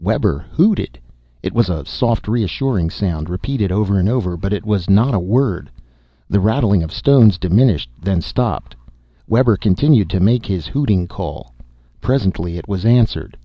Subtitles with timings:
[0.00, 0.98] Webber hooted.
[1.44, 5.20] It was a soft reassuring sound, repeated over and over, but it was not a
[5.20, 5.70] word.
[6.28, 8.74] The rattle of stones diminished, then stopped.
[9.28, 11.54] Webber continued to make his hooting call.
[12.00, 13.36] Presently it was answered.